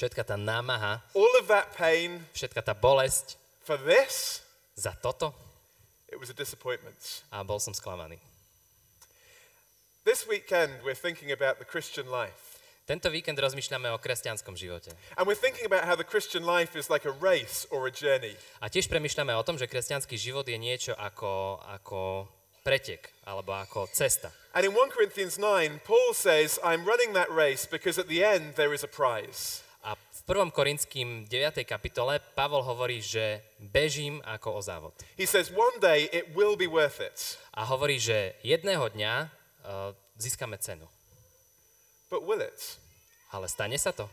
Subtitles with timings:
[0.00, 4.40] všetka tá námaha, all of that pain všetka tá bolesť for this,
[4.72, 5.36] za toto
[6.08, 7.20] it was a disappointment.
[7.28, 8.16] a bol som sklamaný.
[10.08, 12.56] This weekend, we're thinking about the Christian life.
[12.88, 14.90] Tento víkend rozmýšľame o kresťanskom živote.
[15.20, 18.34] And we're thinking about how the Christian life is like a race or a journey.
[18.64, 22.26] A tiež premyšľame o tom, že kresťanský život je niečo ako, ako
[22.64, 24.32] pretek alebo ako cesta.
[24.56, 28.56] And in 1 Corinthians 9, Paul says, I'm running that race because at the end
[28.56, 29.62] there is a prize.
[29.80, 30.52] A v 1.
[30.52, 31.64] Korinským 9.
[31.64, 34.92] kapitole Pavol hovorí, že bežím ako o závod.
[35.16, 37.40] He says, one day it will be worth it.
[37.56, 40.84] A hovorí, že jedného dňa uh, získame cenu.
[42.12, 42.76] But will it?
[43.32, 44.04] Ale stane sa to?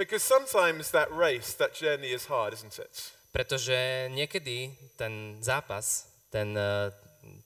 [0.00, 3.12] Because sometimes that race, that journey is hard, isn't it?
[3.28, 6.88] Pretože niekedy ten zápas, ten, uh,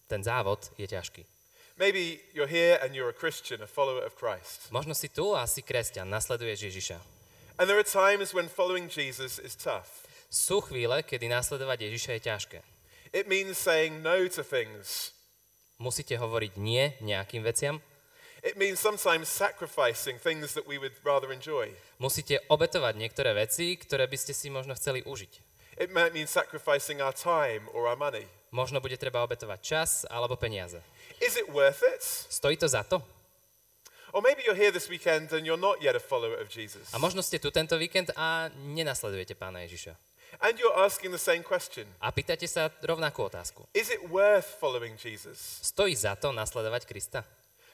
[0.07, 1.27] ten závod je ťažký.
[1.81, 4.71] Maybe you're here and you're a Christian, a follower of Christ.
[4.71, 7.22] Možno si tu a si kresťan, nasleduješ Ježiša.
[7.63, 10.03] And there are times when following Jesus is tough.
[10.27, 12.59] Sú chvíle, kedy nasledovať Ježiša je ťažké.
[13.15, 15.15] It means saying no to things.
[15.79, 17.79] Musíte hovoriť nie nejakým veciam,
[18.43, 21.71] It means sometimes sacrificing things that we would rather enjoy.
[22.03, 25.33] musíte obetovať niektoré veci, ktoré by ste si možno chceli užiť.
[25.79, 28.27] It might mean sacrificing our time or our money.
[28.51, 30.83] Možno bude treba obetovať čas alebo peniaze.
[31.23, 32.03] Is it worth it?
[32.27, 33.22] Stojí to za to?
[34.13, 36.85] Or maybe you're here this weekend and you're not yet a follower of Jesus.
[36.93, 39.97] A možno ste tu tento víkend a nenasledujete pána Ježiša.
[40.41, 43.65] And you're asking the same question A pýtate sa rovnakú otázku.
[43.73, 45.61] Is it worth following Jesus?
[45.65, 47.25] Stojí za to nasledovať Krista?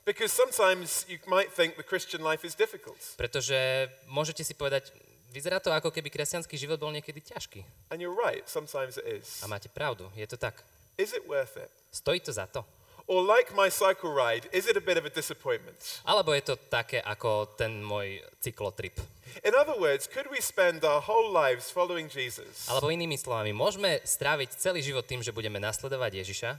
[0.06, 3.02] Because sometimes you might think the Christian life is difficult.
[3.18, 4.94] Pretože môžete si povedať,
[5.34, 7.66] vyzerá to ako keby kresťanský život bol niekedy ťažký.
[7.90, 9.42] And you're right, sometimes it is.
[9.42, 10.62] A máte pravdu, je to tak.
[10.94, 11.70] Is it worth it?
[11.90, 12.62] Stojí to za to?
[13.08, 15.80] Or like my cycle ride, is it a bit of a disappointment?
[16.04, 19.00] Alebo je to také ako ten môj cyklotrip?
[19.40, 24.04] In other words, could we spend our whole lives following Jesus Alebo inými slovami, môžeme
[24.04, 26.50] stráviť celý život tým, že budeme nasledovať Ježiša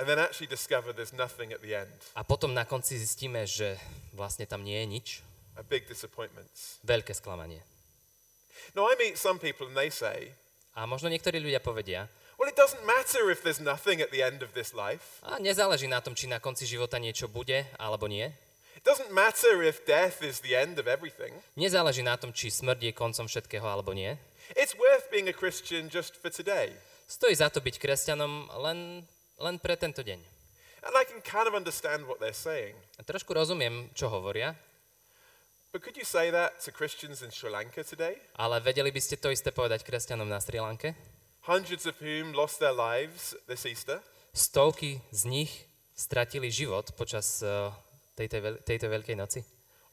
[0.00, 1.92] and then actually discover there's nothing at the end?
[2.12, 3.80] a potom na konci zistíme, že
[4.12, 5.06] vlastne tam nie je nič?
[5.56, 6.48] A big disappointment.
[6.84, 7.64] Veľké sklamanie.
[8.76, 10.36] Now, I meet some people and they say,
[10.76, 12.04] A možno niektorí ľudia povedia,
[12.40, 15.20] well, it doesn't matter if there's nothing at the end of this life.
[15.20, 18.32] a nezáleží na tom, či na konci života niečo bude alebo nie.
[18.80, 21.36] It doesn't matter if death is the end of everything.
[21.52, 24.16] Nezáleží na tom, či smrť je koncom všetkého alebo nie.
[24.56, 26.72] It's worth being a Christian just for today.
[27.04, 29.04] Stojí za to byť kresťanom len,
[29.36, 30.16] len pre tento deň.
[30.80, 32.72] And I can kind of understand what they're saying.
[32.96, 34.56] A trošku rozumiem, čo hovoria,
[35.70, 38.16] But could you say that to Christians in Sri Lanka today?
[38.34, 40.96] ale vedeli by ste to isté povedať kresťanom na Sri Lanke?
[41.48, 44.00] Hundreds of whom lost their lives this Easter?
[44.32, 45.50] Stovky z nich
[45.96, 47.72] stratili život počas uh,
[48.14, 49.40] tejto, veľ- tejto Veľkej noci.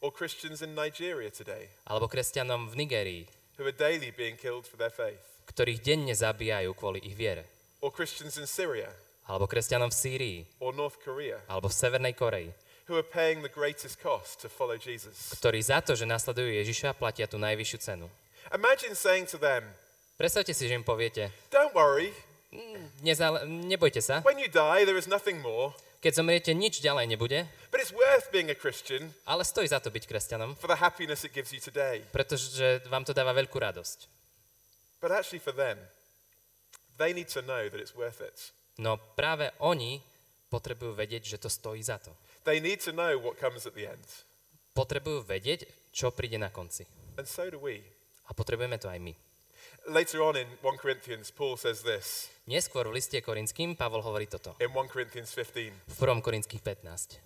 [0.04, 3.24] Or Christians in Nigeria today Alebo kresťanom v Nigérii,
[3.58, 5.24] who are daily being killed for their faith?
[5.48, 7.48] ktorých denne zabíjajú kvôli ich viere.
[7.82, 8.92] Or Christians in Syria
[9.26, 12.52] Alebo kresťanom v Sýrii, or North Korea alebo v Severnej Koreji,
[12.86, 15.32] who are paying the greatest cost to follow Jesus?
[15.34, 18.06] ktorí za to, že nasledujú Ježiša, platia tú najvyššiu cenu.
[18.54, 19.66] Imagine saying to them,
[20.18, 22.10] Predstavte si, že im poviete, Don't worry,
[23.06, 27.46] Nezále- nebojte sa, when you die, there is nothing more, keď zomriete, nič ďalej nebude,
[27.70, 31.22] but it's worth being a Christian ale stojí za to byť kresťanom, for the happiness
[31.22, 32.02] it gives you today.
[32.10, 34.10] pretože vám to dáva veľkú radosť.
[34.98, 35.78] But actually, for them,
[36.98, 38.34] they need to know that it's worth it.
[38.82, 40.02] No práve oni
[40.50, 42.10] potrebujú vedieť, že to stojí za to.
[42.42, 44.08] They need to know what comes at the end.
[44.74, 46.90] Potrebujú vedieť, čo príde na konci.
[47.22, 47.86] And so do we.
[48.26, 49.14] A potrebujeme to aj my.
[49.88, 54.56] Later on in 1 Corinthians, Paul says this Neskôr v liste Korinským Pavol hovorí toto.
[54.60, 55.72] in 1 Corinthians 15.
[55.72, 56.20] V 1.
[56.20, 57.20] Korinských 15.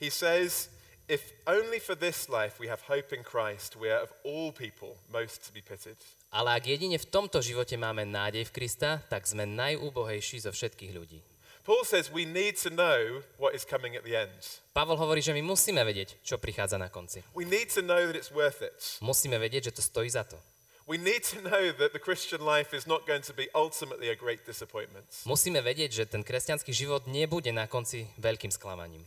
[0.00, 0.68] He says,
[1.08, 4.96] If only for this life we have hope in Christ, we are of all people
[5.12, 5.96] most to be pitied.
[6.28, 10.92] Ale ak jedine v tomto živote máme nádej v Krista, tak sme najúbohejší zo všetkých
[10.92, 11.20] ľudí.
[11.64, 14.36] Paul says we need to know what is coming at the end.
[14.76, 17.24] Pavol hovorí, že my musíme vedieť, čo prichádza na konci.
[17.32, 18.76] We need to know that it's worth it.
[19.00, 20.36] Musíme vedieť, že to stojí za to.
[20.84, 24.16] We need to know that the Christian life is not going to be ultimately a
[24.16, 25.08] great disappointment.
[25.24, 29.00] Musíme vedieť, že ten kresťanský život nebude na konci veľkým sklamaním.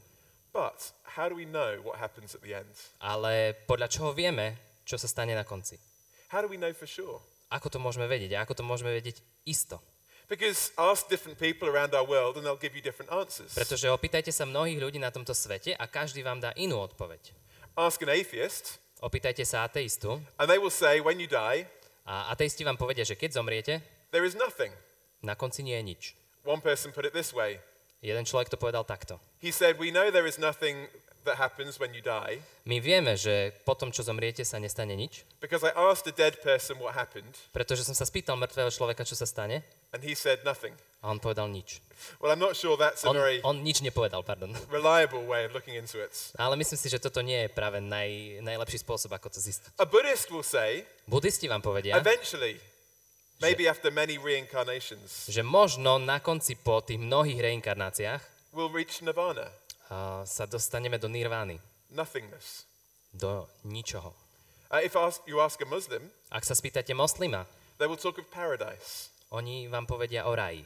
[0.50, 2.74] But how do we know what happens at the end?
[2.97, 4.57] Ale podľa čoho vieme,
[4.89, 5.77] čo sa stane na konci?
[6.33, 7.21] How do we know for sure?
[7.53, 8.33] Ako to môžeme vedieť?
[8.33, 9.77] A ako to môžeme vedieť isto?
[10.25, 13.53] Because ask different people around our world and they'll give you different answers.
[13.53, 17.38] Pretože opýtajte sa mnohých ľudí na tomto svete a každý vám dá inú odpoveď.
[17.77, 21.70] Ask an atheist Opýtajte sa ateistu and they will say, when you die,
[22.08, 23.74] a ateisti vám povedia, že keď zomriete,
[24.10, 24.74] there is nothing.
[25.22, 26.04] na konci nie je nič.
[26.48, 27.62] One person put it this way
[28.02, 29.18] Jeden človek to povedal takto.
[29.42, 30.86] He said, We know there is nothing
[31.26, 35.26] that happens when you die My vieme, že po tom, čo zomriete, sa nestane nič,
[35.42, 39.18] because I asked a dead person what happened, pretože som sa spýtal mŕtvého človeka, čo
[39.18, 40.74] sa stane, and he said nothing.
[41.04, 41.80] a on povedal nič.
[42.22, 44.54] Well, I'm not sure that's a On, very on nič nepovedal, pardon.
[44.74, 46.13] reliable way of looking into it.
[46.38, 49.78] Ale myslím si, že toto nie je práve naj, najlepší spôsob, ako to zistiť.
[49.81, 52.62] A Buddhist will say, Buddhisti vám povedia, eventually,
[53.42, 58.22] maybe after many reincarnations, že možno na konci po tých mnohých reinkarnáciách
[58.54, 59.50] we'll reach nirvana,
[59.89, 61.57] a, sa dostaneme do nirvány,
[61.94, 62.66] nothingness.
[63.13, 64.13] do ničoho.
[64.68, 67.48] Uh, if ask, you ask a Muslim, Ak sa spýtate moslima,
[67.80, 69.10] they will talk of paradise.
[69.31, 70.63] Oni vám povedia o raji.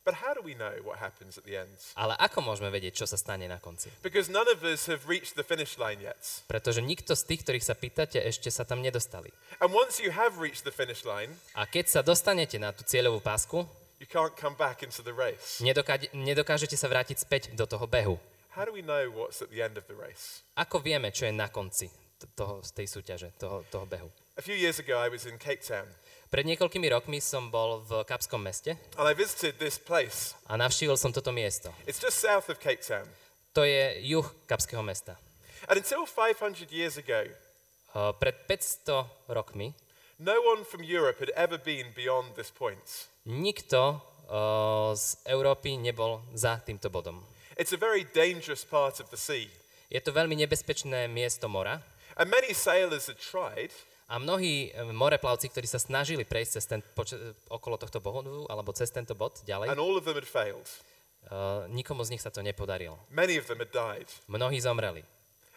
[0.00, 1.76] But how do we know what happens at the end?
[1.92, 3.92] Ale ako môžeme vedieť, čo sa stane na konci?
[4.00, 6.16] Because none of us have reached the finish line yet.
[6.48, 9.28] Pretože nikto z tých, ktorých sa pýtate, ešte sa tam nedostali.
[9.60, 13.20] And once you have reached the finish line, A keď sa dostanete na tú cieľovú
[13.20, 13.68] pásku,
[14.00, 15.60] you can't come back into the race.
[15.60, 18.16] nedokáže, nedokážete sa vrátiť späť do toho behu.
[18.56, 20.40] How do we know what's at the end of the race?
[20.56, 21.92] Ako vieme, čo je na konci
[22.32, 24.08] toho, tej súťaže, toho, toho behu?
[24.34, 25.86] A few years ago, I was in Cape Town,
[26.30, 30.38] Pred niekoľkými rokmi som bol v Kapskom meste and I visited this place.
[30.46, 31.74] a navštívil som toto miesto.
[31.90, 33.06] It's just south of Cape Town.
[33.58, 35.18] To je juh Kapského mesta.
[35.66, 37.26] And until 500 years ago,
[37.90, 39.74] Uh, Pred 500 rokmi
[40.22, 43.10] no one from Europe had ever been beyond this point.
[43.26, 43.98] nikto
[44.30, 47.26] uh, z Európy nebol za týmto bodom.
[47.58, 49.50] It's a very dangerous part of the sea.
[49.90, 51.82] Je to veľmi nebezpečné miesto mora
[52.14, 53.74] And many sailors had tried,
[54.10, 57.14] a mnohí eh, moreplavci, ktorí sa snažili prejsť cez ten, poč-
[57.46, 60.66] okolo tohto bodu alebo cez tento bod ďalej, and all of them had failed.
[61.30, 62.98] uh, nikomu z nich sa to nepodarilo.
[63.14, 64.08] Many of them had died.
[64.26, 65.06] Mnohí zomreli.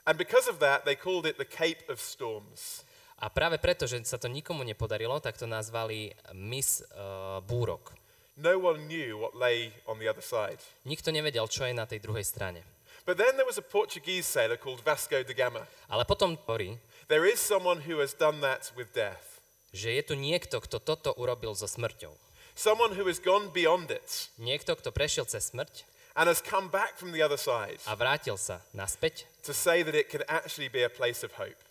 [0.05, 2.83] And because of that, they called it the Cape of Storms.
[3.23, 7.95] A práve preto, že sa to nikomu nepodarilo, tak to nazvali mis uh, búrok.
[8.35, 10.59] No one knew what lay on the other side.
[10.83, 12.59] Nikto nevedel, čo je na tej druhej strane.
[13.07, 15.63] But then there was a Portuguese sailor called Vasco da Gama.
[15.87, 16.75] Ale potom hovorí,
[17.13, 19.37] There is someone who has done that with death.
[19.69, 22.09] že je tu niekto, kto toto urobil so smrťou.
[22.57, 25.85] Someone who has gone beyond it Niekto, kto prešiel cez smrť
[26.17, 29.93] and has come back from the other side a vrátil sa naspäť, to say that
[29.93, 31.61] it can actually be a place of hope.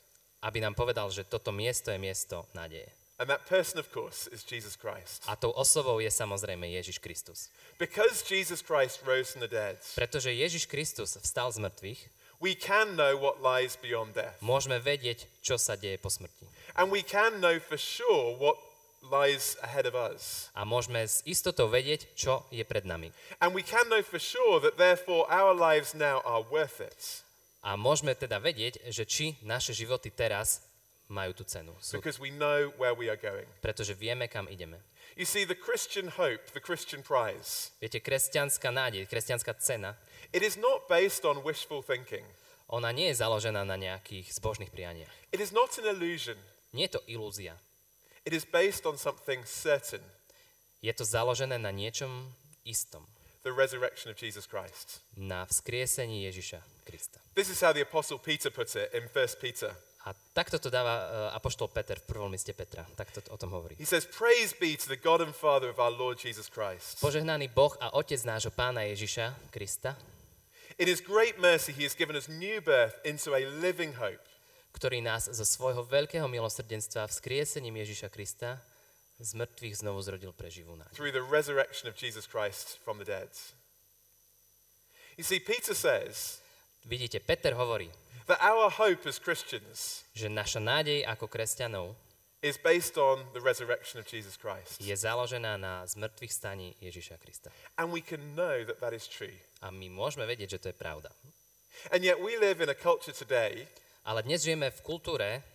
[0.46, 2.86] aby nám povedal, že toto miesto je miesto nádeje.
[3.18, 5.26] And that person, of course, is Jesus Christ.
[5.26, 7.50] A tou osobou je samozrejme Ježiš Kristus.
[7.82, 12.00] Because Jesus Christ rose from the dead, Pretože Ježiš Kristus vstal z mŕtvych,
[12.42, 14.34] we can know what lies beyond death.
[14.42, 16.44] môžeme vedieť, čo sa deje po smrti.
[16.74, 18.58] And we can know for sure what
[19.02, 20.50] lies ahead of us.
[20.54, 23.14] A môžeme s istotou vedieť, čo je pred nami.
[23.38, 27.22] And we can know for sure that therefore our lives now are worth it.
[27.62, 30.66] A môžeme teda vedieť, že či naše životy teraz
[31.06, 31.70] majú tú cenu.
[31.78, 33.46] Sú, Because we know where we are going.
[33.62, 34.82] pretože vieme, kam ideme.
[35.17, 39.97] You see, the Christian hope, the Christian prize, Viete, kresťanská nádej, kresťanská cena,
[40.32, 42.25] it is not based on wishful thinking.
[42.73, 45.12] ona nie je založená na nejakých zbožných prianiach.
[45.29, 46.41] It is not an illusion.
[46.73, 47.61] Nie je to ilúzia.
[48.25, 50.00] It is based on something certain
[50.81, 52.32] Je to založené na niečom
[52.64, 53.05] istom.
[53.44, 55.03] the resurrection of Jesus Christ.
[55.19, 57.19] Na vzkriesení Ježiša Krista.
[57.35, 59.12] This is how the Apostle Peter puts it in 1
[59.43, 59.75] Peter.
[60.02, 61.04] A takto to dáva uh,
[61.38, 62.82] apoštol Peter v prvom liste Petra.
[62.99, 63.78] Takto o tom hovorí.
[63.78, 66.99] He says, Praise be to the God and Father of our Lord Jesus Christ.
[66.99, 69.94] Požehnaný Boh a Otec nášho pána Ježiša Krista,
[70.81, 74.25] In his great mercy, he has given us new birth into a living hope
[74.72, 78.56] ktorý nás zo svojho veľkého milosrdenstva vzkriesením Ježiša Krista
[79.21, 80.97] z mŕtvych znovu zrodil pre živú nádej.
[80.97, 83.28] through the resurrection of Jesus Christ from the dead.
[85.21, 86.40] You see, Peter says
[86.82, 87.87] Vidíte, Peter hovorí,
[88.26, 91.95] that our hope as Christians že naša nádej ako kresťanov
[92.43, 94.83] is based on the resurrection of Jesus Christ.
[94.83, 97.55] je založená na zmrtvých staní Ježiša Krista.
[97.79, 99.35] And we can know that that is true.
[99.62, 101.14] A my môžeme vedieť, že to je pravda.
[101.95, 103.67] And yet we live in a culture today
[104.02, 105.47] Ale dnes žijeme v kultúre,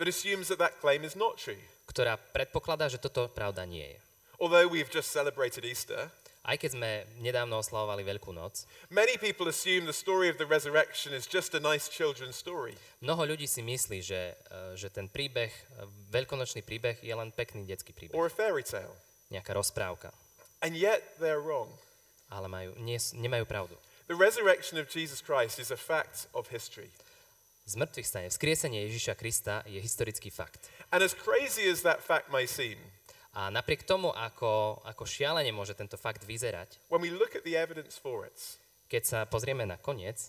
[0.00, 1.60] that assumes that that claim is not true.
[1.84, 3.98] ktorá predpokladá, že toto pravda nie je.
[4.40, 6.08] Although we've just celebrated Easter,
[6.42, 6.90] Aj keď sme
[7.22, 11.62] nedávno oslavovali Veľkú noc, many people assume the story of the resurrection is just a
[11.62, 12.74] nice children's story.
[12.98, 15.62] mnoho ľudí si myslí, že, e, že ten príbeh, e,
[16.10, 18.18] veľkonočný príbeh je len pekný detský príbeh.
[18.18, 18.90] or a fairy tale.
[19.30, 20.10] Nejaká rozprávka.
[20.66, 21.70] And yet they're wrong.
[22.26, 23.78] Ale majú, nie, nemajú pravdu.
[24.10, 26.90] The resurrection of Jesus Christ is a fact of history.
[27.70, 30.66] Zmrtvých stane, vzkriesenie Ježiša Krista je historický fakt.
[30.90, 32.74] And as crazy as that fact may seem,
[33.32, 37.56] A napriek tomu, ako, ako šialene môže tento fakt vyzerať, when we look at the
[37.56, 38.36] evidence for it,
[38.92, 40.28] keď sa pozrieme na koniec,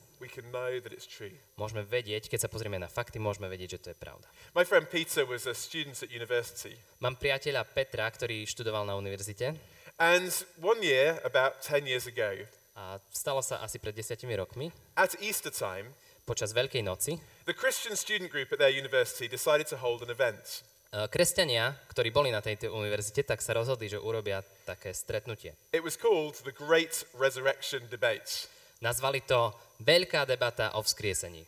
[1.59, 4.23] môžeme vedieť, keď sa pozrieme na fakty, môžeme vedieť, že to je pravda.
[4.55, 9.51] My friend Peter was a student at university, Mám priateľa Petra, ktorý študoval na univerzite
[9.99, 10.31] and
[10.63, 15.51] one year, about 10 years ago, A stalo sa asi pred desiatimi rokmi, At Easter
[15.51, 15.91] time,
[16.23, 20.63] počas Veľkej noci, the Christian student group at their university decided to hold an event.
[20.93, 25.57] E, kresťania, ktorí boli na tejto univerzite, tak sa rozhodli, že urobia také stretnutie.
[25.73, 28.45] It was called the Great Resurrection Debate.
[28.79, 31.43] Nazvali to Veľká debata o vzkriesení.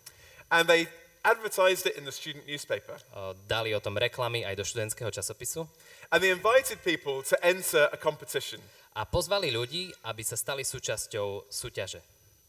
[0.49, 0.89] And they
[1.23, 2.97] advertised it in the student newspaper.
[3.13, 5.69] E, Dali o tom reklamy aj do študentského časopisu
[6.09, 8.57] And they invited people to enter a competition.
[8.95, 11.99] a pozvali ľudí, aby sa stali súčasťou súťaže.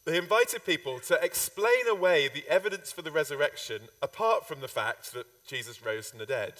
[0.06, 5.10] They invited people to explain away the evidence for the resurrection apart from the fact
[5.18, 6.54] that Jesus rose from the dead.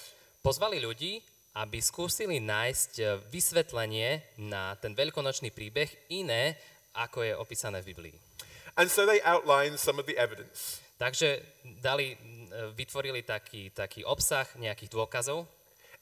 [0.47, 1.19] Pozvali ľudí,
[1.59, 6.55] aby skúsili nájsť e, vysvetlenie na ten veľkonočný príbeh iné,
[6.95, 8.15] ako je opísané v Biblii.
[8.79, 10.79] And so they outlined some of the evidence.
[11.03, 11.43] Takže
[11.83, 12.17] dali, e,
[12.79, 15.51] vytvorili taký, taký obsah nejakých dôkazov,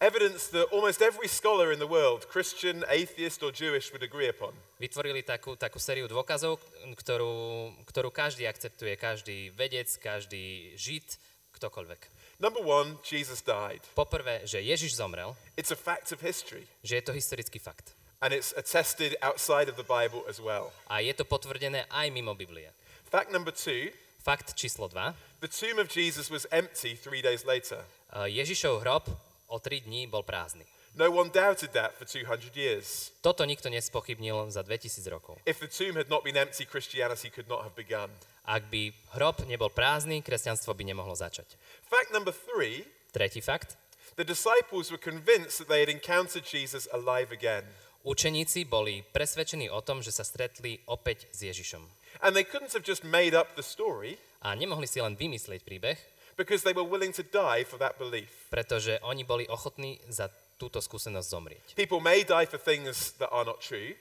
[0.02, 4.52] Evidence that almost every scholar in the world, Christian, atheist, or Jewish, would agree upon.
[4.76, 6.60] vytvorili takú, takú sériu dôkazov,
[6.98, 11.16] ktorú, ktorú každý akceptuje, každý vedec, každý žid,
[11.54, 12.00] ktokoľvek.
[12.42, 13.80] Number one, Jesus died.
[13.94, 17.94] Poprvé, že Ježiš zomrel, It's a fact of history, že je to historický fakt.
[18.24, 20.72] and it's attested outside of the Bible as well.
[20.88, 22.72] A je to potvrdené aj mimo Biblie.
[23.06, 23.92] Fact number two,
[24.24, 25.12] Fakt číslo 2.
[25.44, 27.84] the tomb of Jesus was empty three days later.
[28.14, 29.04] Ježišov hrob
[29.52, 30.64] o 3 dní bol prázdny.
[30.94, 33.10] No one doubted that for 200 years.
[33.18, 35.42] Toto nikto nespochybnil za 2000 rokov.
[35.42, 38.10] If the tomb had not been empty, Christianity could not have begun.
[38.46, 41.58] Ak by hrob nebol prázdny, kresťanstvo by nemohlo začať.
[41.90, 43.74] Fact number three, Tretí fakt.
[44.14, 47.66] the disciples were convinced that they had encountered Jesus alive again.
[48.04, 51.82] Učeníci boli presvedčení o tom, že sa stretli opäť s Ježišom.
[52.22, 55.96] And they couldn't have just made up the story A nemohli si len vymyslieť príbeh,
[56.36, 58.28] because they were willing to die for that belief.
[58.52, 61.66] pretože oni boli ochotní za túto skúsenosť zomrieť.
[61.78, 63.94] People may die for things that are not true,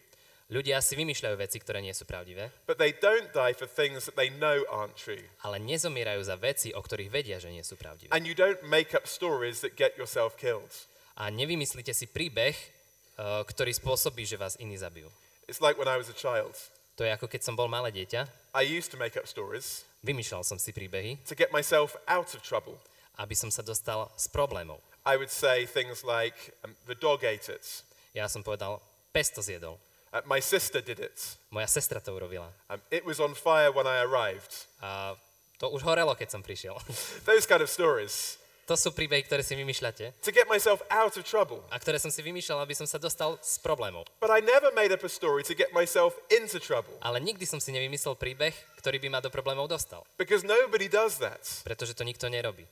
[0.51, 4.13] Ľudia si vymýšľajú veci, ktoré nie sú pravdivé, but they don't die for things that
[4.19, 5.23] they know aren't true.
[5.41, 8.11] ale nezomierajú za veci, o ktorých vedia, že nie sú pravdivé.
[8.11, 10.69] And you don't make up stories that get yourself killed.
[11.17, 15.09] A nevymyslíte si príbeh, eh, ktorý spôsobí, že vás iní zabijú.
[15.47, 16.53] It's like when I was a child.
[16.99, 20.43] To je ako keď som bol malé dieťa, I used to make up stories vymýšľal
[20.45, 22.77] som si príbehy, to get myself out of trouble.
[23.17, 24.77] aby som sa dostal z problémov.
[25.05, 27.83] I would say things like, um, the dog ate it,
[28.13, 28.79] Ja som povedal,
[29.11, 29.75] pes to zjedol.
[30.13, 31.17] uh, my sister did it,
[31.51, 32.47] Moja sestra to urobila.
[32.69, 34.69] um, it was on fire when I arrived.
[34.81, 35.15] A
[35.59, 36.79] to už horelo, keď som prišiel.
[37.29, 38.37] Those kind of stories.
[38.63, 41.59] to sú príbehy, ktoré si vymýšľate To get myself out of trouble.
[41.67, 44.07] a ktoré som si vymýšľal, aby som sa dostal z problémov.
[44.23, 47.59] But I never made up a story to get myself into trouble Ale nikdy som
[47.59, 50.07] si nevymyslel príbeh, ktorý by ma do problémov dostal.
[50.15, 51.43] because nobody does that.
[51.67, 52.63] Pretože to nikto nerobí.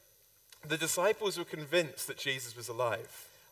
[0.67, 3.09] The disciples were convinced that Jesus was alive.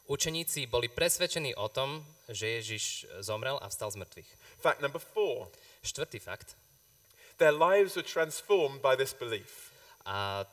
[0.09, 4.29] Učeníci boli presvedčení o tom, že Ježiš zomrel a vstal z mŕtvych.
[4.57, 5.49] Fact number four
[5.85, 6.57] Štvrtý fakt.
[7.39, 9.71] their lives were transformed by this belief.
[10.05, 10.43] A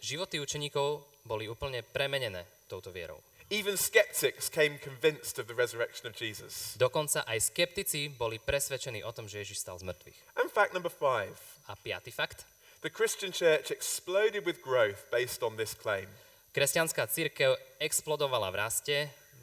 [0.00, 3.18] životy učeníkov boli úplne premenené touto vierou.
[3.50, 6.74] Even skeptics came convinced of the resurrection of Jesus.
[6.74, 10.18] Dokonca aj skeptici boli presvedčení o tom, že Ježiš stal z mŕtvych.
[10.38, 11.34] And fact number five
[11.66, 12.46] A piatý fakt.
[12.86, 16.06] The Christian church exploded with growth based on this claim.
[16.54, 18.96] Kresťanská církev explodovala v raste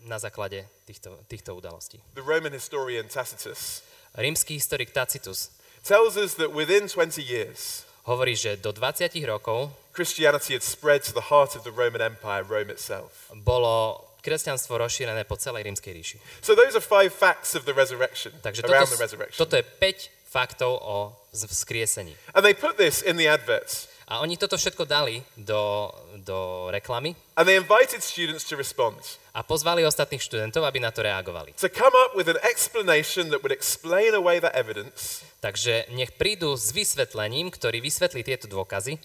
[0.08, 2.00] na základe týchto, týchto udalostí.
[2.16, 3.84] The Roman historian Tacitus
[4.16, 5.52] Rímsky historik Tacitus
[5.84, 11.12] tells us that within 20 years, hovorí, že do 20 rokov Christianity had spread to
[11.12, 13.28] the heart of the Roman Empire, Rome itself.
[13.36, 16.18] bolo kresťanstvo rozšírené po celej rímskej ríši.
[16.40, 19.40] So those are five facts of the resurrection, Takže around toto, the resurrection.
[19.44, 22.14] toto je 5 faktov o z- vzkriesení.
[22.34, 23.90] And they put this in the adverts.
[24.08, 25.90] A oni toto všetko dali do,
[26.22, 29.00] do reklamy And they invited students to respond,
[29.34, 31.56] a pozvali ostatných študentov, aby na to reagovali.
[31.58, 36.54] to come up with an explanation that would explain away that evidence Takže nech prídu
[36.56, 39.00] s vysvetlením, ktorý vysvetlí tieto dôkazy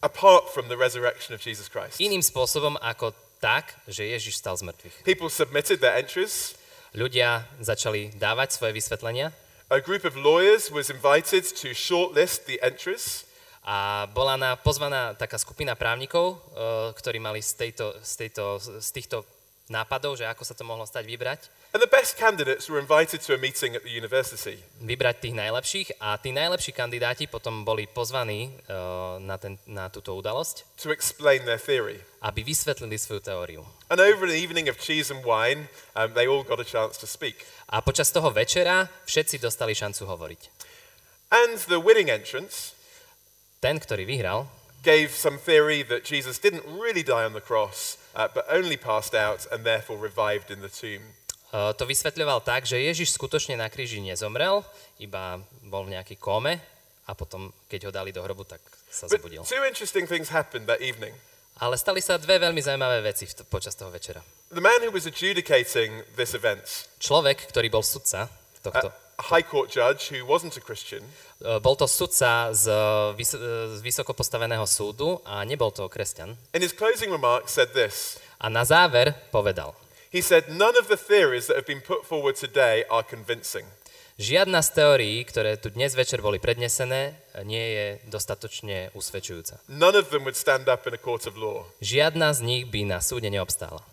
[0.00, 1.98] apart from the resurrection of Jesus Christ.
[1.98, 4.94] iným spôsobom ako tak, že Ježiš stal z mŕtvych.
[5.04, 6.54] People submitted their entries.
[6.96, 9.34] Ľudia začali dávať svoje vysvetlenia
[9.68, 13.26] A group of lawyers was invited to shortlist the entries.
[13.66, 18.88] a bola na, pozvaná taká skupina právnikov, eh, ktorí mali z, tejto, z, tejto, z
[18.94, 19.26] týchto
[19.66, 21.50] nápadov, že ako sa to mohlo stať, vybrať.
[21.76, 24.56] And the best candidates were invited to a meeting at the university.
[24.80, 28.72] Vybrať tých najlepších a tí najlepší kandidáti potom boli pozvaní eh,
[29.20, 32.00] na, ten, na túto udalosť, to explain their theory.
[32.24, 33.60] aby vysvetlili svoju teóriu.
[33.92, 37.04] And over an evening of cheese and wine, um, they all got a chance to
[37.04, 37.44] speak.
[37.68, 40.40] A počas toho večera všetci dostali šancu hovoriť.
[41.28, 42.72] And the winning entrance
[43.60, 44.48] Ten, ktorý vyhral,
[44.80, 49.12] gave some theory that Jesus didn't really die on the cross, uh, but only passed
[49.12, 51.12] out and therefore revived in the tomb.
[51.56, 54.60] E, to vysvetľoval tak, že Ježiš skutočne na kríži nezomrel,
[55.00, 56.60] iba bol v nejakej kóme
[57.08, 58.60] a potom, keď ho dali do hrobu, tak
[58.92, 59.40] sa zobudil.
[59.48, 61.16] two interesting things happened that evening.
[61.56, 64.20] Ale stali sa dve veľmi zaujímavé veci v počas toho večera.
[64.52, 66.60] The man who was adjudicating this event,
[67.00, 68.28] Človek, ktorý bol sudca
[68.60, 71.00] tohto, a, high court judge who wasn't a Christian,
[71.40, 72.68] e, bol to sudca z,
[73.16, 76.36] vys- e, z vysoko postaveného súdu a nebol to kresťan.
[76.52, 78.20] in his closing remarks said this.
[78.36, 79.72] A na záver povedal,
[80.12, 83.66] He said, None of the theories that have been put forward today are convincing.
[84.16, 87.12] žiadna z teórií, ktoré tu dnes večer boli prednesené,
[87.44, 89.60] nie je dostatočne usvedčujúca.
[89.68, 91.68] None of them would stand up in a court of law.
[91.84, 93.84] Žiadna z nich by na súde neobstála.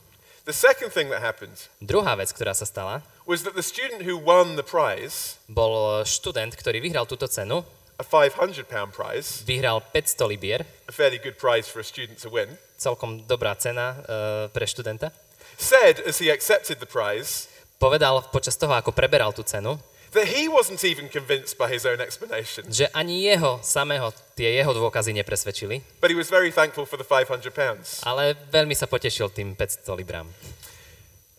[0.43, 4.20] The second thing that happened Druhá vec, ktorá sa stala, was that the student who
[4.20, 7.63] won the prize, bol študent, ktorý vyhral túto cenu,
[7.96, 12.27] a 500 pound prize, vyhral 500 libier, a fairly good prize for a student to
[12.27, 15.15] win, celkom dobrá cena e, pre študenta,
[15.57, 19.75] said as he accepted the prize povedal počas toho, ako preberal tú cenu,
[20.13, 24.72] that he wasn't even convinced by his own explanation, že ani jeho samého tie jeho
[24.72, 28.00] dôkazy nepresvedčili, but he was very thankful for the 500 pounds.
[28.07, 30.29] ale veľmi sa potešil tým 500 librám.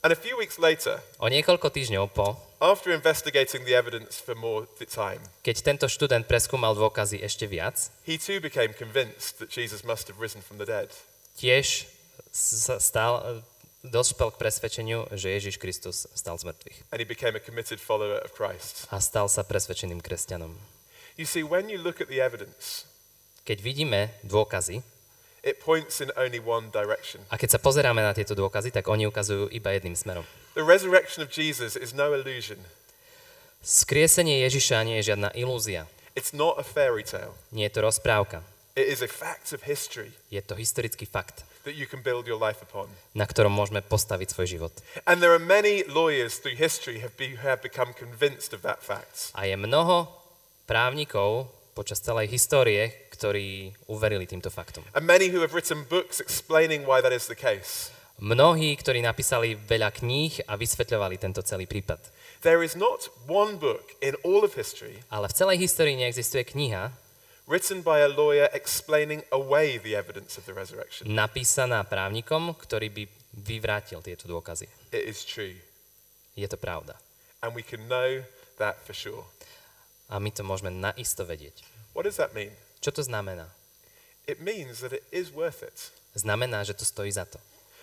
[0.05, 4.69] And a few weeks later, O niekoľko týždňov po, after investigating the evidence for more
[4.77, 9.81] th- time, keď tento študent preskúmal dôkazy ešte viac, he too became convinced that Jesus
[9.81, 10.93] must have risen from the dead.
[11.41, 11.89] tiež
[12.37, 13.41] sa stal,
[13.85, 18.17] dospel k presvedčeniu, že Ježiš Kristus stal z mŕtvych And he became a committed follower
[18.25, 18.89] of Christ.
[18.89, 20.57] a stal sa presvedčeným kresťanom.
[21.21, 22.89] You see, when you look at the evidence,
[23.45, 24.81] Keď vidíme dôkazy
[25.45, 27.21] it points in only one direction.
[27.29, 30.25] a keď sa pozeráme na tieto dôkazy, tak oni ukazujú iba jedným smerom.
[30.57, 32.57] The resurrection of Jesus is no illusion,
[33.65, 35.89] Skriesenie Ježiša nie je žiadna ilúzia.
[36.17, 37.33] it's not a fairy tale.
[37.53, 38.41] Nie je to rozprávka.
[38.77, 42.39] It is a fact of history Je to historický fakt, that you can build your
[42.39, 42.87] life upon.
[43.17, 44.73] na ktorom môžeme postaviť svoj život.
[45.09, 49.33] And there are many lawyers through history have, be, have become convinced of that fact.
[49.35, 50.09] A je mnoho
[50.69, 54.87] právnikov počas celej histórie, ktorí uverili týmto faktom.
[54.95, 57.91] And many who have written books explaining why that is the case.
[58.23, 61.99] Mnohí, ktorí napísali veľa kníh a vysvetľovali tento celý prípad.
[62.47, 66.95] There is not one book in all of history Ale v celej histórii neexistuje kniha
[67.47, 71.09] written by a lawyer explaining away the evidence of the resurrection.
[71.11, 73.05] napísaná právnikom, ktorý by
[73.35, 74.71] vyvrátil tieto dôkazy.
[74.95, 75.59] It is true.
[76.35, 76.97] Je to pravda.
[77.45, 78.25] And we can know
[78.57, 79.27] that for sure.
[80.09, 81.65] A my to môžeme naisto vedieť.
[81.93, 82.53] What does that mean?
[82.81, 83.49] Čo to znamená?
[84.25, 85.93] It means that it is worth it.
[86.17, 87.37] Znamená, že to stojí za to.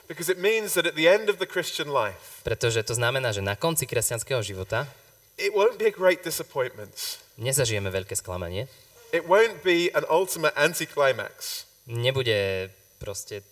[0.09, 3.39] Because it means that at the end of the Christian life, Pretože to znamená, že
[3.45, 4.89] na konci kresťanského života
[5.37, 7.21] it won't be a great disappointment.
[7.39, 8.67] nezažijeme veľké sklamanie,
[9.11, 11.65] It won't be an ultimate anticlimax.
[11.87, 12.69] nebude
[12.99, 13.43] proste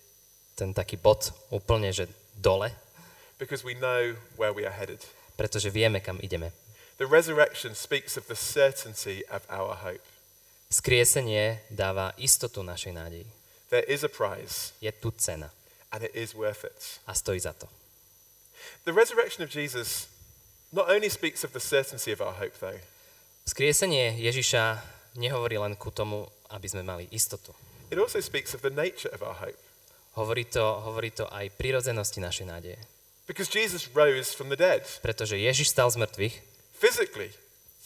[0.56, 2.72] ten taký bod úplne, že dole,
[3.38, 5.04] because we know where we are headed.
[5.36, 6.52] pretože vieme, kam ideme.
[6.96, 10.04] The resurrection speaks of the certainty of our hope.
[10.70, 13.26] Skriesenie dáva istotu našej nádeji.
[13.72, 15.50] There is a prize, Je tu cena
[15.92, 17.00] and it is worth it.
[17.06, 17.66] a stojí za to.
[18.84, 20.06] The resurrection of Jesus
[20.72, 22.78] not only speaks of the certainty of our hope, though,
[23.48, 24.78] Skriesenie Ježiša
[25.14, 27.54] nehovorí len ku tomu, aby sme mali istotu.
[27.90, 29.58] it also speaks of the nature of our hope.
[30.18, 32.78] Hovorí to, hovorí to aj prírodzenosti našej nádeje.
[33.30, 36.34] Because Jesus rose from the dead Pretože Ježiš stal z mŕtvych
[36.74, 37.30] physically.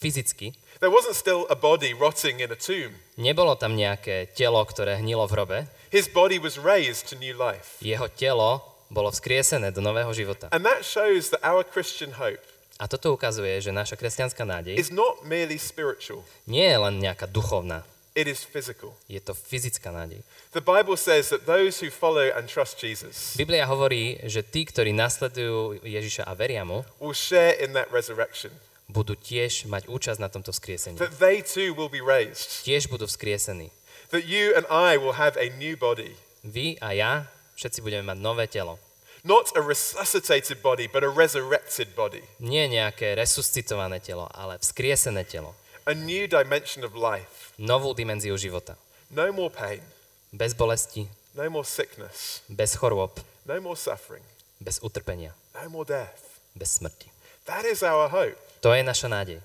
[0.01, 0.57] fyzicky.
[0.81, 2.97] There wasn't still a body rotting in a tomb.
[3.15, 5.59] Nebolo tam nejaké telo, ktoré hnilo v hrobe.
[5.93, 7.77] His body was raised to new life.
[7.79, 10.49] Jeho telo bolo vzkriesené do nového života.
[10.51, 12.41] And that shows that our Christian hope
[12.75, 17.23] A toto ukazuje, že naša kresťanská nádej is not merely spiritual, nie je len nejaká
[17.23, 18.91] duchovná, it is physical.
[19.07, 20.19] je to fyzická nádej.
[20.51, 24.91] The Bible says that those who follow and trust Jesus Biblia hovorí, že tí, ktorí
[24.91, 28.51] nasledujú Ježiša a veria mu, will share in that resurrection,
[28.91, 30.99] budú tiež mať účasť na tomto vzkriesení.
[30.99, 33.71] that they too will be raised, Tiež budú vzkriesení.
[34.11, 37.11] that you and I will have a new body, Vy a ja,
[37.55, 38.77] všetci budeme mať nové telo.
[39.25, 45.57] Not a resuscitated body, but a resurrected body, Nie nejaké resuscitované telo, ale vzkriesené telo.
[45.85, 47.53] a new dimension of life.
[47.57, 48.77] Novú dimenziu života.
[49.09, 49.81] No more pain,
[50.29, 54.25] Bez bolesti, no more sickness, bez chorôb, no more suffering,
[54.59, 56.41] bez utrpenia, no more death.
[56.53, 57.07] bez smrti.
[57.45, 58.35] That is our hope.
[58.65, 59.37] To je naša nádej.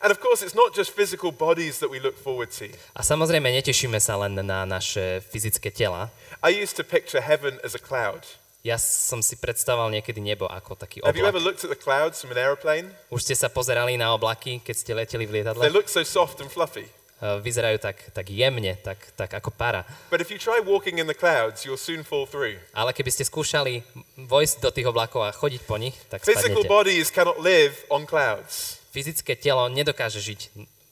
[0.00, 2.70] And of course, it's not just physical bodies that we look forward to.
[2.94, 6.12] A samozrejme netešíme sa len na naše fyzické tela.
[6.44, 8.22] I used to picture heaven as a cloud.
[8.60, 11.46] Ja som si predstavoval niekedy nebo ako taký Have you ever oblak.
[11.46, 12.90] looked at the clouds from an aeroplane?
[13.08, 15.62] Už ste sa pozerali na oblaky, keď ste leteli v They lietadle?
[15.70, 16.90] look so soft and fluffy.
[17.18, 19.82] Uh, vyzerajú tak, tak jemne, tak, tak ako para.
[20.06, 22.58] But if you try walking in the clouds, you'll soon fall through.
[22.70, 23.82] Ale keby ste skúšali
[24.16, 26.70] vojsť do tých oblakov a chodiť po nich, tak Physical spadnete.
[26.70, 28.78] bodies cannot live on clouds.
[28.90, 30.40] Fyzické telo nedokáže žiť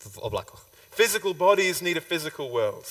[0.03, 0.63] v oblakoch.
[0.91, 2.87] Physical bodies need a physical world.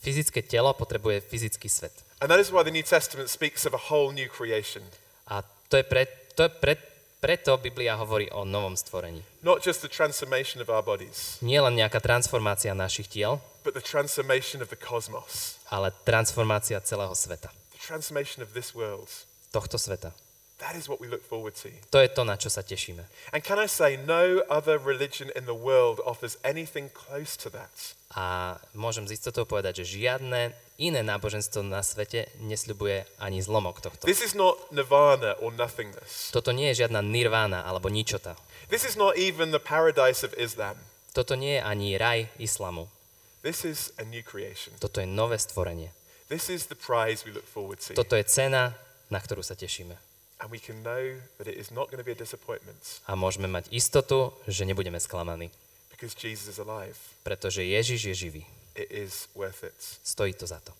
[0.00, 1.92] Fyzické telo potrebuje fyzický svet.
[2.20, 4.80] And that is why the New Testament speaks of a whole new creation.
[5.28, 6.76] A to je, pre, to je pre,
[7.20, 9.20] preto Biblia hovorí o novom stvorení.
[9.44, 13.84] Not just the transformation of our bodies, Nie len nejaká transformácia našich tiel, but the
[13.84, 17.52] transformation of the cosmos, ale transformácia celého sveta.
[17.76, 19.08] the transformation of this world.
[19.52, 20.16] Tohto sveta.
[20.60, 21.72] That is what we look forward to.
[21.90, 23.00] To je to, na čo sa tešíme.
[23.32, 27.72] And can I say, no other religion in the world offers anything close to that.
[28.12, 34.04] A môžem z istotou povedať, že žiadne iné náboženstvo na svete nesľubuje ani zlomok tohto.
[34.04, 36.28] This is not nirvana or nothingness.
[36.28, 38.36] Toto nie je žiadna nirvána alebo ničota.
[38.68, 40.76] This is not even the paradise of Islam.
[41.16, 42.92] Toto nie je ani raj islamu.
[43.40, 44.76] This is a new creation.
[44.76, 45.88] Toto je nové stvorenie.
[46.28, 47.96] This is the prize we look forward to.
[47.96, 48.76] Toto je cena,
[49.08, 50.09] na ktorú sa tešíme.
[50.40, 53.44] And we can know that it is not going to be a disappointment A môžeme
[53.44, 55.52] mať istotu, že nebudeme sklamaní,
[55.92, 56.96] because Jesus is alive.
[57.20, 58.42] pretože Ježiš je živý.
[58.72, 59.76] It is worth it.
[60.00, 60.72] Stojí to za to.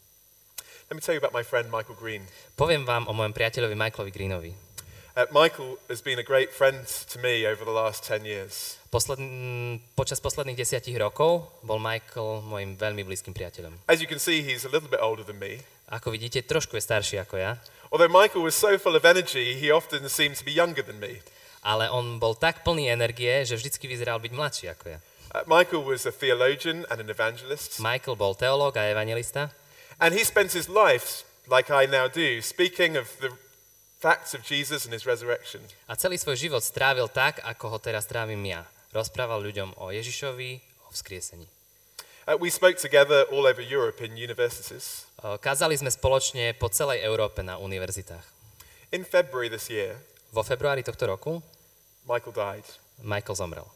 [0.90, 2.24] Let me tell you about my friend Michael Green.
[2.56, 4.50] Poviem vám o mojom priateľovi Michaelovi Greenovi.
[5.10, 8.78] Uh, Michael has been a great friend to me over the last 10 years.
[8.90, 13.74] Posledn- počas posledných desiatich rokov bol Michael môjim veľmi blízkym priateľom.
[13.90, 15.60] As you can see, he's a little bit older than me.
[15.90, 17.58] Ako vidíte, trošku je starší ako ja,
[17.90, 21.20] Although Michael was so full of energy, he often seemed to be younger than me.
[21.62, 24.98] ale on bol tak plný energie, že vždycky vyzeral byť mladší ako ja.
[25.30, 29.52] Uh, Michael was a theologian and an evangelist, Michael bol teológ a evangelista
[30.00, 33.30] and he spent his life, like I now do, speaking of the
[34.00, 35.60] facts of Jesus and his resurrection.
[35.84, 38.64] a celý svoj život strávil tak, ako ho teraz trávim ja.
[38.90, 40.50] Rozprával ľuďom o Ježišovi,
[40.88, 41.46] o vzkriesení.
[42.26, 45.06] Uh, we spoke together all over Europe in universities.
[45.20, 48.24] E, Kázali sme spoločne po celej Európe na univerzitách.
[48.90, 51.42] In February this year, Vo februári tohto roku
[52.06, 52.66] Michael died.
[53.02, 53.68] Michael zomrel.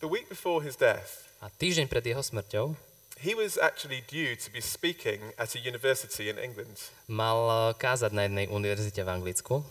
[0.00, 2.76] The week before his death, A týždeň pred jeho smrťou
[3.16, 6.92] he was actually due to be speaking at a university in England.
[7.08, 9.64] mal e, kázať na jednej univerzite v Anglicku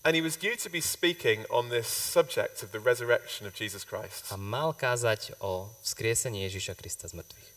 [0.00, 3.84] And he was due to be speaking on this subject of the resurrection of Jesus
[3.84, 4.28] Christ.
[4.32, 7.48] a mal kázať o vzkriesení Ježiša Krista z mŕtvych.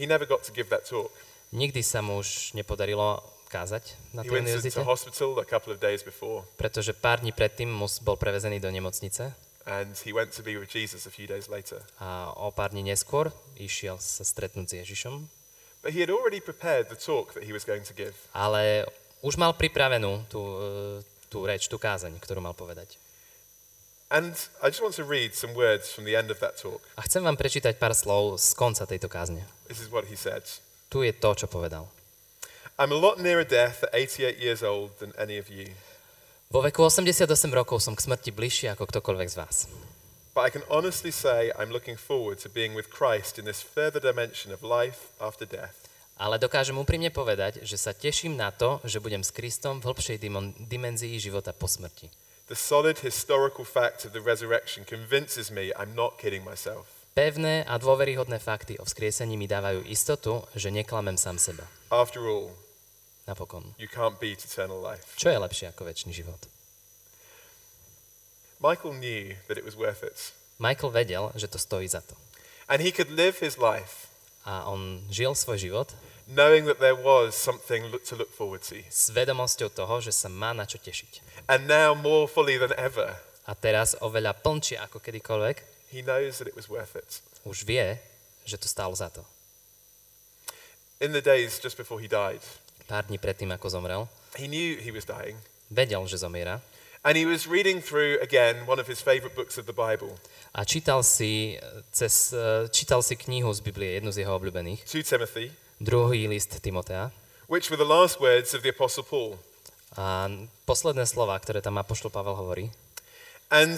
[0.00, 1.12] He never got to give that talk.
[1.52, 3.20] Nikdy sa mu už nepodarilo
[3.52, 7.20] kázať na He tej went univerzite, to hospital a couple of days before, pretože pár
[7.20, 9.34] dní predtým mus, bol prevezený do nemocnice
[9.68, 11.82] and he went to be with Jesus a few days later.
[12.00, 13.28] a o pár dní neskôr
[13.60, 15.26] išiel sa stretnúť s Ježišom,
[15.82, 18.14] But he had already prepared the talk that he was going to give.
[18.32, 18.86] ale
[19.20, 22.96] už mal pripravenú tú, e, tú reč, tú kázeň, ktorú mal povedať.
[24.10, 26.82] And I just want to read some words from the end of that talk.
[26.98, 29.46] A chcem vám prečítať pár slov z konca tejto kázne.
[29.70, 30.42] This is what he said.
[30.90, 31.86] Tu je to, čo povedal.
[32.74, 35.70] I'm a lot nearer death at 88 years old than any of you.
[36.50, 37.22] Vo veku 88
[37.54, 39.70] rokov som k smrti bližší ako ktokoľvek z vás.
[40.34, 44.02] But I can honestly say I'm looking forward to being with Christ in this further
[44.02, 45.86] dimension of life after death.
[46.18, 50.18] Ale dokážem úprimne povedať, že sa teším na to, že budem s Kristom v hĺbšej
[50.66, 52.10] dimenzii života po smrti.
[52.50, 56.90] The solid historical fact of the resurrection convinces me I'm not kidding myself.
[57.14, 61.62] Pevné a dôveryhodné fakty o vzkriesení mi dávajú istotu, že neklamem sám seba.
[61.94, 62.50] After all,
[63.30, 63.78] Napokon.
[63.78, 65.14] you can't beat eternal life.
[65.14, 66.42] Čo je lepšie ako väčší život?
[68.58, 70.34] Michael knew that it was worth it.
[70.58, 72.18] Michael vedel, že to stojí za to.
[72.66, 74.10] And he could live his life
[74.44, 75.88] A on žil svoj život
[76.30, 78.78] knowing that there was something to look forward to.
[78.88, 81.44] s vedomosťou toho, že sa má na čo tešiť.
[81.50, 83.18] And now, more fully than ever,
[83.50, 85.56] A teraz oveľa plnčie ako kedykoľvek
[85.90, 87.18] he knows that it was worth it.
[87.42, 87.98] už vie,
[88.46, 89.26] že to stálo za to.
[91.00, 92.44] In the days just before he died,
[92.86, 94.02] Pár dní predtým, ako zomrel,
[94.36, 95.38] he knew he was dying.
[95.70, 96.60] vedel, že zomiera
[97.00, 100.12] And he was reading through again one of his favorite books of the Bible,
[100.52, 101.56] a čítal si,
[101.96, 105.48] cez, eh, čítal si knihu z Biblie, jednu z jeho obľúbených, 2 Timothy,
[105.80, 107.10] druhý list Timotea.
[107.48, 109.34] which were the last words of the Apostle Paul.
[109.98, 110.30] A
[110.70, 112.70] posledné slova, ktoré tam Apoštol Pavel hovorí,
[113.50, 113.74] And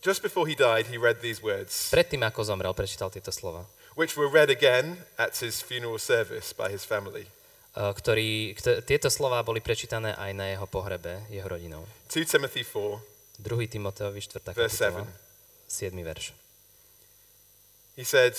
[0.00, 4.16] just before he died, he read these words, predtým, ako zomrel, prečítal tieto slova, which
[4.16, 7.28] were read again at his funeral service by his family.
[7.76, 11.84] eh, ktorý, kto, tieto slova boli prečítané aj na jeho pohrebe, jeho rodinou.
[12.08, 13.68] 2 Timothy 4, 2.
[13.68, 14.56] Timoteovi 4.
[14.56, 15.04] verse kapitola,
[15.68, 15.92] 7.
[15.92, 16.08] 7.
[16.08, 16.32] verš.
[18.00, 18.32] He said,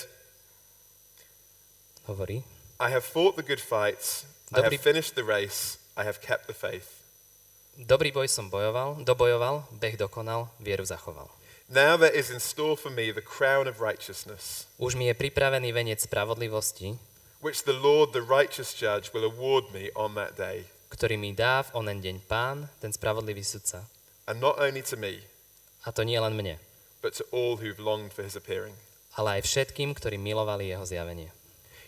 [2.06, 2.44] Hovorí,
[2.80, 6.48] I have fought the good fight, I have Dobrý- finished the race, I have kept
[6.48, 7.02] the faith.
[7.80, 11.32] dobrý boj som bojoval, dobojoval, beh dokonal, vieru zachoval.
[11.72, 15.72] Now there is in store for me the crown of righteousness, Už mi je pripravený
[15.72, 17.00] venec spravodlivosti,
[17.40, 20.68] which the Lord, the righteous judge, will award me on that day.
[20.92, 23.88] ktorý mi dá v onen deň pán, ten spravodlivý sudca.
[24.30, 25.24] And not only to me,
[25.84, 26.60] A to nie len mne,
[27.02, 28.76] but to all who've longed for his appearing.
[29.18, 31.32] ale aj všetkým, ktorí milovali jeho zjavenie.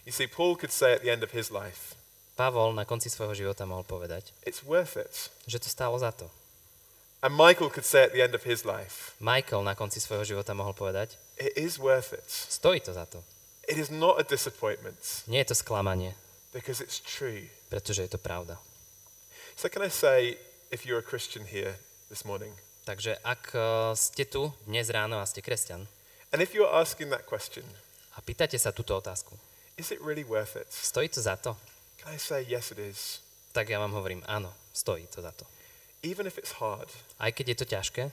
[0.06, 1.98] You see, Paul could say at the end of his life,
[2.38, 5.32] Pavol na konci svojho života mohol povedať, it's worth it.
[5.48, 6.30] že to stálo za to.
[7.24, 10.54] And Michael could say at the end of his life, Michael na konci svojho života
[10.54, 12.28] mohol povedať, it is worth it.
[12.30, 13.24] stojí to za to.
[13.66, 16.14] It is not a disappointment Nie je to sklamanie,
[16.54, 17.50] because it's true.
[17.74, 18.62] pretože je to pravda.
[19.58, 20.38] So, can I say,
[20.70, 21.80] if you're a Christian here
[22.12, 22.54] this morning,
[22.86, 25.90] Takže ak eh, ste tu dnes ráno a ste kresťan
[26.30, 27.66] and if you're asking that question,
[28.14, 29.34] a pýtate sa túto otázku,
[29.78, 30.68] is it really worth it?
[30.72, 31.58] stojí to za to?
[32.00, 33.20] Can I say, yes, it is?
[33.52, 35.46] Tak ja vám hovorím, áno, stojí to za to.
[36.04, 36.92] Even if it's hard.
[37.18, 38.04] Aj keď je to ťažké,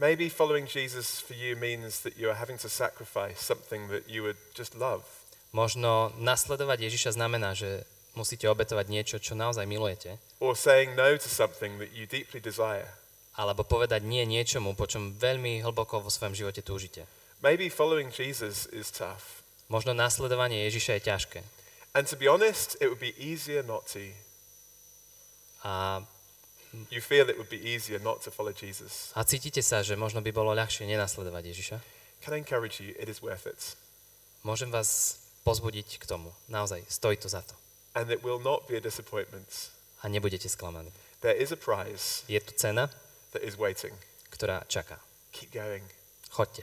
[0.00, 4.22] Maybe following Jesus for you means that you are having to sacrifice something that you
[4.24, 5.04] would just love.
[5.52, 7.84] možno nasledovať Ježiša znamená, že
[8.16, 12.88] musíte obetovať niečo, čo naozaj milujete, Or saying no to something that you deeply desire.
[13.36, 17.04] alebo povedať nie niečomu, po čom veľmi hlboko vo svojom živote túžite.
[17.44, 19.39] Maybe following Jesus is tough.
[19.70, 21.38] Možno nasledovanie Ježiša je ťažké.
[21.94, 24.02] And to be honest, it would be easier not to.
[25.64, 26.02] A,
[26.90, 29.10] You feel it would be easier not to follow Jesus.
[29.18, 31.76] a cítite sa, že možno by bolo ľahšie nenasledovať Ježiša.
[32.22, 32.94] Can I encourage you?
[32.94, 33.74] It is worth it.
[34.46, 36.30] Môžem vás pozbudiť k tomu.
[36.46, 37.58] Naozaj, stojí to za to.
[37.98, 39.74] And it will not be a disappointment.
[40.02, 40.94] A nebudete sklamaní.
[41.26, 42.86] There is a prize Je tu cena,
[43.34, 43.92] that is waiting.
[44.30, 45.02] ktorá čaká.
[45.34, 45.82] Keep going.
[46.30, 46.62] Choďte.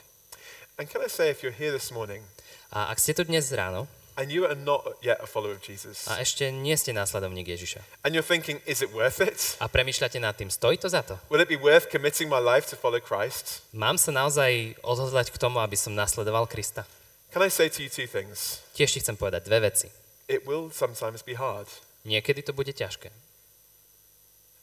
[0.79, 2.23] And can I say, if you're here this morning
[2.71, 6.09] A ak ste tu dnes ráno and you are not yet a follower of Jesus,
[6.09, 9.55] a ešte nie ste následovník Ježiša and you're thinking, is it worth it?
[9.63, 11.15] a premyšľate nad tým, stojí to za to?
[11.31, 13.63] Will it be worth committing my life to follow Christ?
[13.71, 16.83] Mám sa naozaj odhodlať k tomu, aby som nasledoval Krista?
[17.31, 18.63] Can I say to you two things?
[18.75, 19.87] Tiež ti chcem povedať dve veci.
[20.27, 21.67] It will sometimes be hard.
[22.03, 23.11] Niekedy to bude ťažké.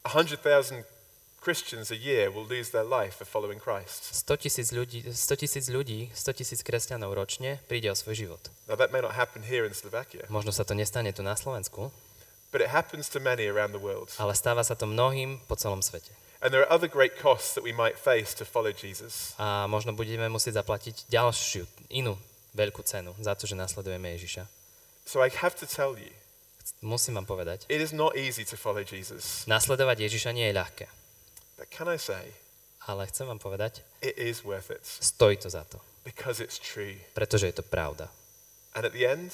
[0.05, 0.85] 100,000
[1.45, 4.09] Christians a year will lose their life for following Christ.
[4.25, 8.41] 100 tisíc ľudí, 100 tisíc ľudí, 100 tisíc kresťanov ročne príde o svoj život.
[8.65, 11.93] Now, that may not happen here in Slovakia, Možno sa to nestane tu na Slovensku,
[12.49, 14.09] but it happens to many around the world.
[14.17, 16.09] ale stáva sa to mnohým po celom svete.
[16.41, 19.37] And there are other great costs that we might face to follow Jesus.
[19.37, 22.17] A možno budeme musieť zaplatiť ďalšiu, inú
[22.57, 24.49] veľkú cenu za to, že nasledujeme Ježiša.
[25.05, 26.09] So I have to tell you,
[26.81, 29.45] Musím vám povedať, it is not easy to follow Jesus.
[29.45, 30.85] nasledovať Ježiša nie je ľahké.
[31.57, 32.33] But can I say,
[32.87, 36.95] Ale chcem vám povedať, it is worth it stojí to za to, because it's true.
[37.13, 38.11] pretože je to pravda.
[38.73, 39.31] And at the end,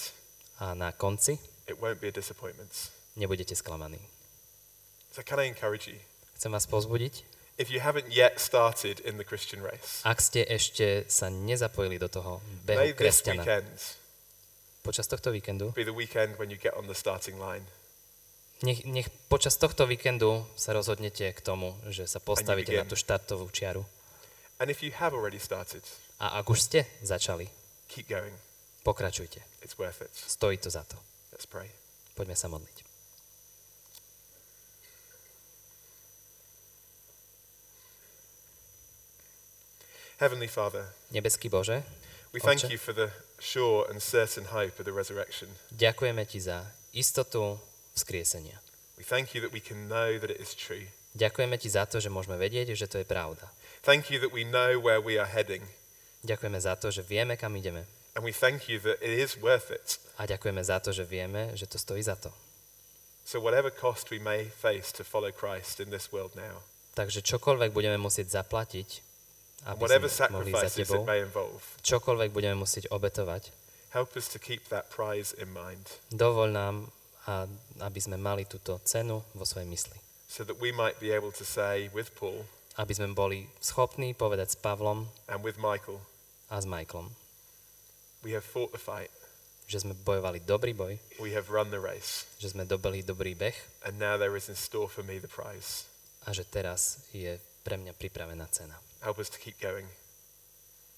[0.62, 2.92] A na konci it won't be a disappointment.
[3.16, 4.00] nebudete sklamaní.
[5.12, 6.00] So can I encourage you?
[6.38, 7.24] Chcem vás pozbudiť,
[7.58, 12.08] If you haven't yet started in the Christian race, ak ste ešte sa nezapojili do
[12.10, 13.70] toho behu kresťana weekend
[14.82, 17.62] počas tohto víkendu, be the weekend when you get on the starting line.
[18.62, 23.50] Nech, nech počas tohto víkendu sa rozhodnete k tomu, že sa postavíte na tú štartovú
[23.50, 23.86] čiaru.
[24.62, 25.82] And if you have already started,
[26.21, 27.50] A ak už ste začali,
[27.89, 28.34] keep going.
[28.86, 29.41] pokračujte.
[29.65, 30.13] It's worth it.
[30.13, 30.97] Stojí to za to.
[31.34, 31.69] Let's pray.
[32.13, 32.86] Poďme sa modliť.
[40.21, 41.82] Heavenly Father, Nebeský Bože,
[42.34, 42.69] we thank Oče.
[42.71, 43.10] you for the
[43.41, 45.50] sure and certain hope of the resurrection.
[45.74, 46.58] ďakujeme Ti za
[46.93, 47.58] istotu
[47.95, 48.60] vzkriesenia.
[48.97, 50.91] We thank you that we can know that it is true.
[51.17, 53.49] Ďakujeme Ti za to, že môžeme vedieť, že to je pravda.
[53.82, 55.65] Thank you that we know where we are heading.
[56.21, 57.89] Ďakujeme za to, že vieme, kam ideme.
[58.13, 59.97] And we thank you that it is worth it.
[60.21, 62.30] A ďakujeme za to, že vieme, že to stojí za to.
[63.25, 67.71] So, whatever cost we may face to follow Christ in this world now, Takže čokoľvek
[67.71, 68.89] budeme musieť zaplatiť,
[69.71, 71.08] aby sme mohli za Tebou,
[71.80, 73.56] čokoľvek budeme musieť obetovať,
[73.95, 76.91] help us to keep that prize in mind dovol nám,
[77.26, 77.46] a,
[77.82, 79.98] aby sme mali túto cenu vo svojej mysli.
[80.32, 82.48] so that we might be able to say with Paul
[82.80, 86.00] Aby sme boli schopní povedať s Pavlom and with Michael,
[86.48, 87.12] a s Michaelom,
[88.24, 89.12] we have fought the fight,
[89.68, 93.56] že sme bojovali dobrý boj, we have run the race, že sme dobili dobrý beh
[93.84, 95.84] and now there is in store for me the prize.
[96.24, 97.36] a že teraz je
[97.68, 98.80] pre mňa pripravená cena.
[99.04, 99.86] Help us to keep going,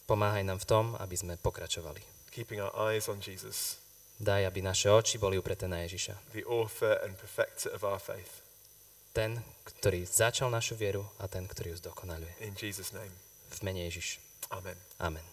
[0.03, 2.03] Pomáhaj nám v tom, aby sme pokračovali.
[2.29, 3.77] keeping our eyes on Jesus,
[4.23, 6.31] Daj, aby naše oči boli upreté na Ježiša.
[6.31, 8.39] the author and perfecter of our faith.
[9.11, 12.31] Ten, ktorý začal našu vieru a ten, ktorý ju zdokonaluje.
[12.41, 13.11] In Jesus' name,
[13.53, 14.17] V mene Ježiš.
[14.49, 14.79] Amen.
[14.97, 15.32] Amen.